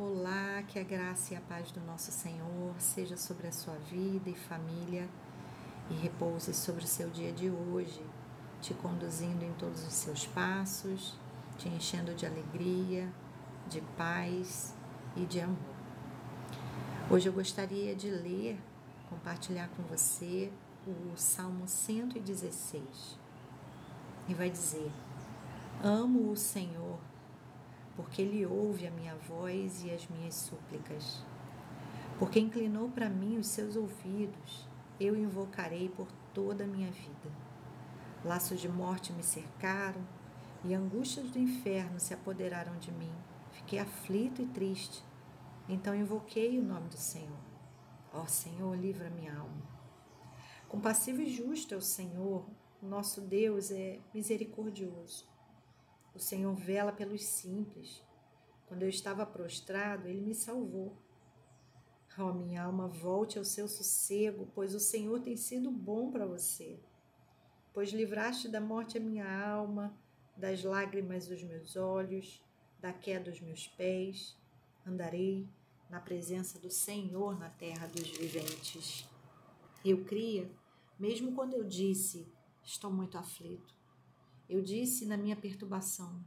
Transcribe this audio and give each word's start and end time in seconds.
Olá, 0.00 0.62
que 0.68 0.78
a 0.78 0.84
graça 0.84 1.34
e 1.34 1.36
a 1.36 1.40
paz 1.40 1.72
do 1.72 1.80
nosso 1.80 2.12
Senhor 2.12 2.72
seja 2.78 3.16
sobre 3.16 3.48
a 3.48 3.52
sua 3.52 3.74
vida 3.90 4.30
e 4.30 4.34
família 4.34 5.08
e 5.90 5.94
repouse 5.94 6.54
sobre 6.54 6.84
o 6.84 6.86
seu 6.86 7.10
dia 7.10 7.32
de 7.32 7.50
hoje, 7.50 8.00
te 8.60 8.72
conduzindo 8.74 9.44
em 9.44 9.52
todos 9.54 9.84
os 9.84 9.92
seus 9.92 10.24
passos, 10.24 11.18
te 11.58 11.68
enchendo 11.68 12.14
de 12.14 12.24
alegria, 12.24 13.12
de 13.68 13.80
paz 13.96 14.72
e 15.16 15.26
de 15.26 15.40
amor. 15.40 15.74
Hoje 17.10 17.28
eu 17.28 17.32
gostaria 17.32 17.96
de 17.96 18.08
ler, 18.08 18.56
compartilhar 19.10 19.68
com 19.70 19.82
você 19.82 20.52
o 20.86 21.16
Salmo 21.16 21.66
116 21.66 23.18
e 24.28 24.34
vai 24.34 24.48
dizer: 24.48 24.92
Amo 25.82 26.30
o 26.30 26.36
Senhor 26.36 27.00
porque 27.98 28.22
ele 28.22 28.46
ouve 28.46 28.86
a 28.86 28.92
minha 28.92 29.16
voz 29.16 29.82
e 29.82 29.90
as 29.90 30.06
minhas 30.06 30.34
súplicas. 30.34 31.20
Porque 32.16 32.38
inclinou 32.38 32.88
para 32.88 33.08
mim 33.08 33.38
os 33.38 33.48
seus 33.48 33.74
ouvidos, 33.74 34.68
eu 35.00 35.16
invocarei 35.16 35.88
por 35.88 36.06
toda 36.32 36.62
a 36.62 36.66
minha 36.66 36.92
vida. 36.92 37.32
Laços 38.24 38.60
de 38.60 38.68
morte 38.68 39.12
me 39.12 39.24
cercaram 39.24 40.00
e 40.64 40.72
angústias 40.74 41.28
do 41.32 41.40
inferno 41.40 41.98
se 41.98 42.14
apoderaram 42.14 42.78
de 42.78 42.92
mim. 42.92 43.12
Fiquei 43.50 43.80
aflito 43.80 44.42
e 44.42 44.46
triste. 44.46 45.04
Então 45.68 45.92
invoquei 45.92 46.56
o 46.60 46.64
nome 46.64 46.88
do 46.88 46.96
Senhor. 46.96 47.40
Ó 48.14 48.26
Senhor, 48.26 48.76
livra 48.76 49.10
minha 49.10 49.36
alma. 49.36 49.68
Compassivo 50.68 51.20
e 51.20 51.28
justo 51.28 51.74
é 51.74 51.76
o 51.76 51.82
Senhor, 51.82 52.46
nosso 52.80 53.20
Deus 53.20 53.72
é 53.72 53.98
misericordioso. 54.14 55.26
O 56.14 56.18
Senhor 56.18 56.54
vela 56.54 56.92
pelos 56.92 57.24
simples. 57.24 58.02
Quando 58.66 58.82
eu 58.82 58.88
estava 58.88 59.24
prostrado, 59.24 60.08
ele 60.08 60.20
me 60.20 60.34
salvou. 60.34 60.96
Oh, 62.18 62.32
minha 62.32 62.64
alma, 62.64 62.88
volte 62.88 63.38
ao 63.38 63.44
seu 63.44 63.68
sossego, 63.68 64.50
pois 64.52 64.74
o 64.74 64.80
Senhor 64.80 65.20
tem 65.20 65.36
sido 65.36 65.70
bom 65.70 66.10
para 66.10 66.26
você. 66.26 66.80
Pois 67.72 67.90
livraste 67.90 68.48
da 68.48 68.60
morte 68.60 68.98
a 68.98 69.00
minha 69.00 69.48
alma, 69.48 69.96
das 70.36 70.64
lágrimas 70.64 71.28
dos 71.28 71.42
meus 71.44 71.76
olhos, 71.76 72.42
da 72.80 72.92
queda 72.92 73.30
dos 73.30 73.40
meus 73.40 73.68
pés. 73.68 74.36
Andarei 74.84 75.48
na 75.88 76.00
presença 76.00 76.58
do 76.58 76.70
Senhor 76.70 77.38
na 77.38 77.50
terra 77.50 77.86
dos 77.86 78.08
viventes. 78.08 79.08
Eu 79.84 80.04
cria, 80.04 80.50
mesmo 80.98 81.36
quando 81.36 81.54
eu 81.54 81.62
disse, 81.62 82.26
estou 82.64 82.90
muito 82.90 83.16
aflito. 83.16 83.77
Eu 84.48 84.62
disse 84.62 85.04
na 85.04 85.16
minha 85.16 85.36
perturbação: 85.36 86.24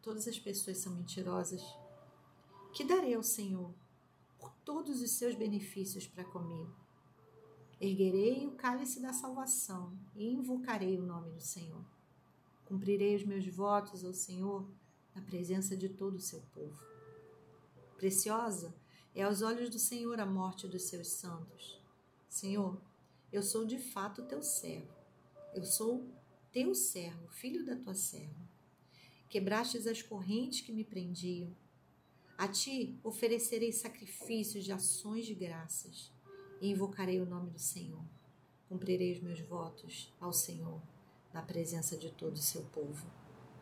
todas 0.00 0.28
as 0.28 0.38
pessoas 0.38 0.78
são 0.78 0.94
mentirosas. 0.94 1.62
Que 2.72 2.84
darei 2.84 3.14
ao 3.14 3.22
Senhor 3.22 3.74
por 4.38 4.52
todos 4.64 5.00
os 5.00 5.10
seus 5.12 5.34
benefícios 5.34 6.06
para 6.06 6.24
comigo? 6.24 6.72
Erguerei 7.80 8.46
o 8.46 8.52
cálice 8.52 9.00
da 9.00 9.12
salvação 9.12 9.92
e 10.14 10.32
invocarei 10.32 10.98
o 10.98 11.04
nome 11.04 11.30
do 11.30 11.40
Senhor. 11.40 11.84
Cumprirei 12.64 13.16
os 13.16 13.24
meus 13.24 13.46
votos 13.46 14.04
ao 14.04 14.12
Senhor 14.12 14.66
na 15.14 15.22
presença 15.22 15.76
de 15.76 15.88
todo 15.88 16.16
o 16.16 16.20
seu 16.20 16.40
povo. 16.54 16.84
Preciosa 17.96 18.74
é 19.14 19.22
aos 19.22 19.40
olhos 19.42 19.70
do 19.70 19.78
Senhor 19.78 20.20
a 20.20 20.26
morte 20.26 20.68
dos 20.68 20.82
seus 20.82 21.08
santos. 21.08 21.80
Senhor, 22.28 22.78
eu 23.32 23.42
sou 23.42 23.64
de 23.64 23.78
fato 23.78 24.22
teu 24.22 24.42
servo. 24.42 24.92
Eu 25.54 25.64
sou 25.64 26.06
teu 26.56 26.74
servo, 26.74 27.28
filho 27.28 27.66
da 27.66 27.76
tua 27.76 27.92
serva. 27.92 28.48
Quebrastes 29.28 29.86
as 29.86 30.00
correntes 30.00 30.62
que 30.62 30.72
me 30.72 30.84
prendiam. 30.84 31.54
A 32.38 32.48
ti 32.48 32.98
oferecerei 33.04 33.70
sacrifícios 33.72 34.64
de 34.64 34.72
ações 34.72 35.26
de 35.26 35.34
graças 35.34 36.10
e 36.58 36.70
invocarei 36.70 37.20
o 37.20 37.26
nome 37.26 37.50
do 37.50 37.58
Senhor. 37.58 38.02
Cumprirei 38.70 39.12
os 39.12 39.20
meus 39.20 39.38
votos 39.40 40.10
ao 40.18 40.32
Senhor 40.32 40.80
na 41.30 41.42
presença 41.42 41.94
de 41.94 42.10
todo 42.10 42.36
o 42.36 42.42
seu 42.42 42.62
povo, 42.62 43.06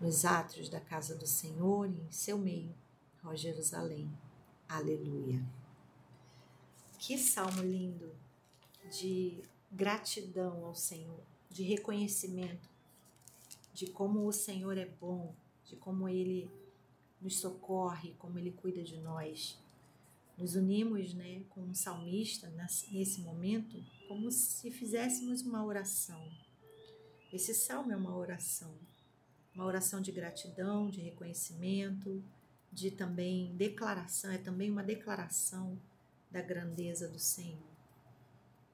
nos 0.00 0.24
átrios 0.24 0.68
da 0.68 0.80
casa 0.80 1.16
do 1.16 1.26
Senhor 1.26 1.90
e 1.90 2.00
em 2.02 2.12
seu 2.12 2.38
meio, 2.38 2.72
ó 3.24 3.34
Jerusalém. 3.34 4.08
Aleluia. 4.68 5.44
Que 7.00 7.18
salmo 7.18 7.62
lindo 7.62 8.14
de 8.96 9.42
gratidão 9.72 10.64
ao 10.64 10.74
Senhor, 10.76 11.20
de 11.50 11.64
reconhecimento 11.64 12.75
de 13.76 13.86
como 13.88 14.26
o 14.26 14.32
Senhor 14.32 14.78
é 14.78 14.86
bom, 14.86 15.34
de 15.66 15.76
como 15.76 16.08
Ele 16.08 16.50
nos 17.20 17.38
socorre, 17.38 18.14
como 18.18 18.38
Ele 18.38 18.50
cuida 18.50 18.82
de 18.82 18.96
nós. 18.96 19.60
Nos 20.38 20.54
unimos 20.54 21.12
né, 21.12 21.42
com 21.50 21.60
um 21.60 21.74
salmista 21.74 22.48
nesse 22.90 23.20
momento 23.20 23.76
como 24.08 24.30
se 24.30 24.70
fizéssemos 24.70 25.42
uma 25.42 25.62
oração. 25.62 26.26
Esse 27.30 27.52
salmo 27.52 27.92
é 27.92 27.96
uma 27.96 28.16
oração, 28.16 28.74
uma 29.54 29.66
oração 29.66 30.00
de 30.00 30.10
gratidão, 30.10 30.88
de 30.88 31.02
reconhecimento, 31.02 32.24
de 32.72 32.90
também 32.90 33.54
declaração, 33.56 34.30
é 34.30 34.38
também 34.38 34.70
uma 34.70 34.82
declaração 34.82 35.78
da 36.30 36.40
grandeza 36.40 37.08
do 37.08 37.18
Senhor. 37.18 37.76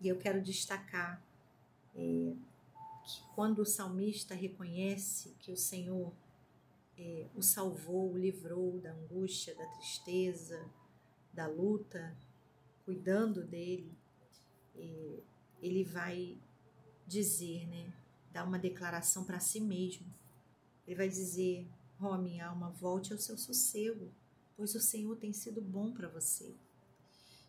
E 0.00 0.08
eu 0.08 0.16
quero 0.16 0.40
destacar 0.40 1.22
que 1.92 2.38
quando 3.34 3.60
o 3.60 3.66
salmista 3.66 4.34
reconhece 4.34 5.34
que 5.38 5.52
o 5.52 5.56
Senhor 5.56 6.12
é, 6.98 7.28
o 7.34 7.42
salvou, 7.42 8.12
o 8.12 8.18
livrou 8.18 8.78
da 8.80 8.92
angústia, 8.92 9.54
da 9.54 9.66
tristeza, 9.66 10.68
da 11.32 11.46
luta, 11.46 12.16
cuidando 12.84 13.44
dele, 13.44 13.92
é, 14.74 15.20
ele 15.60 15.84
vai 15.84 16.38
dizer, 17.06 17.66
né, 17.68 17.92
dar 18.32 18.44
uma 18.44 18.58
declaração 18.58 19.24
para 19.24 19.40
si 19.40 19.60
mesmo. 19.60 20.06
Ele 20.86 20.96
vai 20.96 21.08
dizer: 21.08 21.68
Ó 22.00 22.14
oh, 22.14 22.18
minha 22.18 22.46
alma, 22.46 22.70
volte 22.70 23.12
ao 23.12 23.18
seu 23.18 23.36
sossego, 23.36 24.10
pois 24.56 24.74
o 24.74 24.80
Senhor 24.80 25.16
tem 25.16 25.32
sido 25.32 25.60
bom 25.60 25.92
para 25.92 26.08
você. 26.08 26.54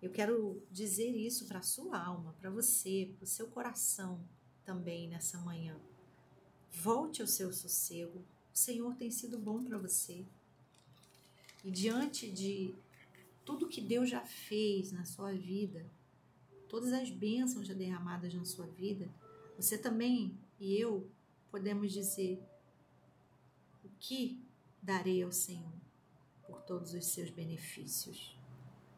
Eu 0.00 0.10
quero 0.10 0.62
dizer 0.70 1.10
isso 1.10 1.46
para 1.46 1.60
a 1.60 1.62
sua 1.62 1.98
alma, 1.98 2.34
para 2.40 2.50
você, 2.50 3.12
para 3.16 3.24
o 3.24 3.28
seu 3.28 3.46
coração 3.48 4.20
também 4.64 5.08
nessa 5.08 5.38
manhã. 5.38 5.76
Volte 6.70 7.20
ao 7.20 7.28
seu 7.28 7.52
sossego. 7.52 8.18
O 8.52 8.56
Senhor 8.56 8.94
tem 8.96 9.10
sido 9.10 9.38
bom 9.38 9.62
para 9.62 9.78
você. 9.78 10.24
E 11.64 11.70
diante 11.70 12.30
de 12.30 12.74
tudo 13.44 13.68
que 13.68 13.80
Deus 13.80 14.10
já 14.10 14.20
fez 14.20 14.92
na 14.92 15.04
sua 15.04 15.32
vida, 15.32 15.86
todas 16.68 16.92
as 16.92 17.10
bênçãos 17.10 17.66
já 17.66 17.74
derramadas 17.74 18.34
na 18.34 18.44
sua 18.44 18.66
vida, 18.66 19.08
você 19.56 19.76
também 19.76 20.36
e 20.58 20.76
eu 20.76 21.08
podemos 21.50 21.92
dizer: 21.92 22.42
o 23.84 23.88
que 24.00 24.42
darei 24.82 25.22
ao 25.22 25.32
Senhor 25.32 25.72
por 26.46 26.62
todos 26.62 26.94
os 26.94 27.06
seus 27.06 27.30
benefícios? 27.30 28.36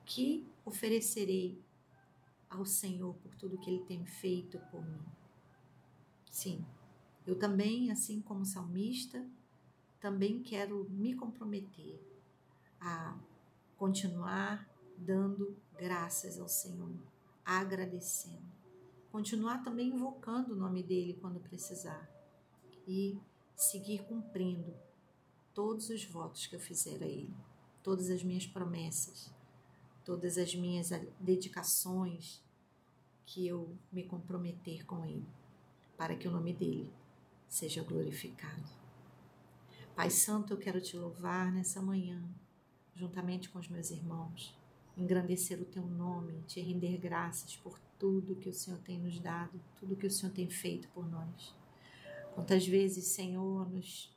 O 0.00 0.04
que 0.04 0.46
oferecerei 0.64 1.58
ao 2.50 2.66
Senhor 2.66 3.14
por 3.14 3.34
tudo 3.36 3.58
que 3.58 3.70
Ele 3.70 3.84
tem 3.84 4.04
feito 4.04 4.58
por 4.70 4.84
mim? 4.84 5.21
Sim, 6.32 6.64
eu 7.26 7.38
também, 7.38 7.92
assim 7.92 8.22
como 8.22 8.46
salmista, 8.46 9.22
também 10.00 10.42
quero 10.42 10.88
me 10.88 11.14
comprometer 11.14 12.00
a 12.80 13.20
continuar 13.76 14.66
dando 14.96 15.54
graças 15.76 16.40
ao 16.40 16.48
Senhor, 16.48 16.90
agradecendo. 17.44 18.50
Continuar 19.12 19.62
também 19.62 19.90
invocando 19.90 20.54
o 20.54 20.56
nome 20.56 20.82
dele 20.82 21.18
quando 21.20 21.38
precisar 21.38 22.10
e 22.88 23.20
seguir 23.54 24.02
cumprindo 24.04 24.74
todos 25.52 25.90
os 25.90 26.02
votos 26.02 26.46
que 26.46 26.56
eu 26.56 26.60
fizer 26.60 27.02
a 27.02 27.06
ele, 27.06 27.36
todas 27.82 28.08
as 28.08 28.24
minhas 28.24 28.46
promessas, 28.46 29.30
todas 30.02 30.38
as 30.38 30.54
minhas 30.54 30.88
dedicações 31.20 32.42
que 33.26 33.46
eu 33.46 33.76
me 33.92 34.02
comprometer 34.02 34.86
com 34.86 35.04
ele 35.04 35.42
para 35.96 36.16
que 36.16 36.26
o 36.26 36.30
nome 36.30 36.52
dele 36.52 36.90
seja 37.48 37.82
glorificado. 37.82 38.82
Pai 39.94 40.10
Santo, 40.10 40.52
eu 40.52 40.58
quero 40.58 40.80
te 40.80 40.96
louvar 40.96 41.52
nessa 41.52 41.82
manhã, 41.82 42.22
juntamente 42.94 43.50
com 43.50 43.58
os 43.58 43.68
meus 43.68 43.90
irmãos, 43.90 44.56
engrandecer 44.96 45.60
o 45.60 45.64
teu 45.64 45.86
nome, 45.86 46.42
te 46.46 46.60
render 46.60 46.96
graças 46.98 47.56
por 47.56 47.78
tudo 47.98 48.36
que 48.36 48.48
o 48.48 48.54
Senhor 48.54 48.80
tem 48.80 48.98
nos 48.98 49.20
dado, 49.20 49.60
tudo 49.78 49.96
que 49.96 50.06
o 50.06 50.10
Senhor 50.10 50.32
tem 50.32 50.48
feito 50.48 50.88
por 50.88 51.08
nós. 51.08 51.54
Quantas 52.34 52.66
vezes, 52.66 53.04
Senhor, 53.06 53.70
nos, 53.70 54.10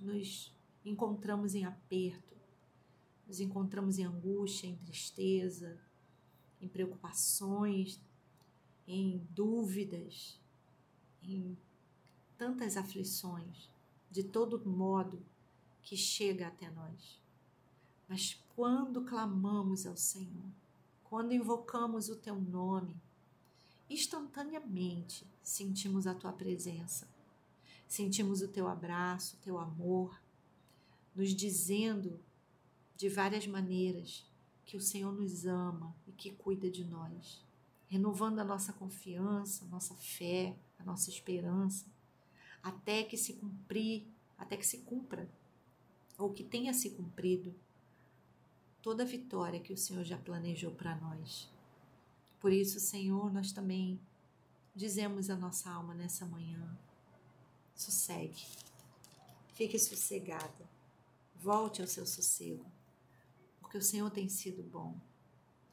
nos 0.00 0.54
encontramos 0.84 1.54
em 1.54 1.64
aperto, 1.64 2.36
nos 3.26 3.40
encontramos 3.40 3.98
em 3.98 4.04
angústia, 4.04 4.68
em 4.68 4.76
tristeza, 4.76 5.78
em 6.60 6.68
preocupações, 6.68 8.00
em 8.86 9.26
dúvidas, 9.30 10.40
em 11.22 11.56
tantas 12.36 12.76
aflições, 12.76 13.68
de 14.10 14.22
todo 14.22 14.68
modo 14.68 15.24
que 15.82 15.96
chega 15.96 16.48
até 16.48 16.70
nós. 16.70 17.20
Mas 18.08 18.38
quando 18.54 19.02
clamamos 19.02 19.86
ao 19.86 19.96
Senhor, 19.96 20.50
quando 21.04 21.32
invocamos 21.32 22.08
o 22.08 22.16
teu 22.16 22.40
nome, 22.40 22.96
instantaneamente 23.88 25.26
sentimos 25.42 26.06
a 26.06 26.14
tua 26.14 26.32
presença, 26.32 27.08
sentimos 27.86 28.42
o 28.42 28.48
teu 28.48 28.68
abraço, 28.68 29.36
o 29.36 29.38
teu 29.40 29.58
amor, 29.58 30.20
nos 31.14 31.34
dizendo 31.34 32.18
de 32.96 33.08
várias 33.08 33.46
maneiras 33.46 34.24
que 34.64 34.76
o 34.76 34.80
Senhor 34.80 35.12
nos 35.12 35.44
ama 35.44 35.94
e 36.06 36.12
que 36.12 36.30
cuida 36.30 36.70
de 36.70 36.84
nós, 36.84 37.42
renovando 37.92 38.38
a 38.38 38.44
nossa 38.44 38.72
confiança, 38.72 39.66
a 39.66 39.68
nossa 39.68 39.94
fé, 39.96 40.56
a 40.78 40.82
nossa 40.82 41.10
esperança, 41.10 41.84
até 42.62 43.02
que 43.02 43.18
se 43.18 43.34
cumprir, 43.34 44.08
até 44.38 44.56
que 44.56 44.66
se 44.66 44.78
cumpra 44.78 45.30
ou 46.16 46.32
que 46.32 46.42
tenha 46.42 46.72
se 46.72 46.88
cumprido 46.88 47.54
toda 48.80 49.02
a 49.02 49.06
vitória 49.06 49.60
que 49.60 49.74
o 49.74 49.76
Senhor 49.76 50.04
já 50.04 50.16
planejou 50.16 50.70
para 50.72 50.96
nós. 50.96 51.52
Por 52.40 52.50
isso, 52.50 52.80
Senhor, 52.80 53.30
nós 53.30 53.52
também 53.52 54.00
dizemos 54.74 55.28
a 55.28 55.36
nossa 55.36 55.70
alma 55.70 55.92
nessa 55.92 56.24
manhã: 56.24 56.74
sossegue, 57.74 58.46
fique 59.52 59.78
sossegada, 59.78 60.66
volte 61.36 61.82
ao 61.82 61.86
seu 61.86 62.06
sossego, 62.06 62.64
porque 63.60 63.76
o 63.76 63.82
Senhor 63.82 64.10
tem 64.10 64.30
sido 64.30 64.62
bom 64.62 64.98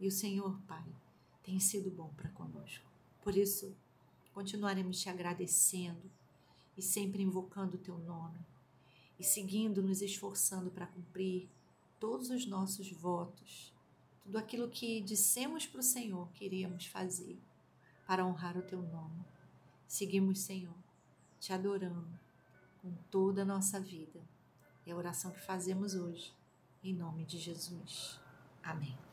e 0.00 0.08
o 0.08 0.10
Senhor, 0.10 0.60
Pai, 0.66 0.84
tem 1.42 1.58
sido 1.58 1.90
bom 1.90 2.12
para 2.16 2.30
conosco. 2.30 2.84
Por 3.22 3.36
isso, 3.36 3.74
continuaremos 4.32 5.00
te 5.00 5.08
agradecendo 5.08 6.10
e 6.76 6.82
sempre 6.82 7.22
invocando 7.22 7.76
o 7.76 7.80
teu 7.80 7.98
nome 7.98 8.38
e 9.20 9.22
seguindo, 9.22 9.82
nos 9.82 10.00
esforçando 10.00 10.70
para 10.70 10.86
cumprir 10.86 11.46
todos 11.98 12.30
os 12.30 12.46
nossos 12.46 12.90
votos, 12.90 13.70
tudo 14.22 14.38
aquilo 14.38 14.70
que 14.70 15.02
dissemos 15.02 15.66
para 15.66 15.80
o 15.80 15.84
Senhor 15.84 16.26
que 16.32 16.46
iríamos 16.46 16.86
fazer 16.86 17.38
para 18.06 18.24
honrar 18.24 18.56
o 18.56 18.62
teu 18.62 18.80
nome. 18.80 19.22
Seguimos, 19.86 20.40
Senhor, 20.40 20.74
te 21.38 21.52
adorando 21.52 22.18
com 22.80 22.92
toda 23.10 23.42
a 23.42 23.44
nossa 23.44 23.78
vida. 23.78 24.20
É 24.86 24.92
a 24.92 24.96
oração 24.96 25.30
que 25.30 25.40
fazemos 25.40 25.94
hoje, 25.94 26.32
em 26.82 26.94
nome 26.94 27.26
de 27.26 27.38
Jesus. 27.38 28.18
Amém. 28.62 29.09